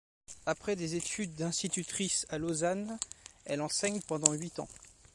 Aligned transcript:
Après 0.47 0.75
des 0.75 0.95
études 0.95 1.35
d'institutrice 1.35 2.25
à 2.29 2.39
Lausanne, 2.39 2.97
elle 3.45 3.61
enseigne 3.61 3.99
pendant 4.01 4.33
huit 4.33 4.57
ans. 4.57 4.67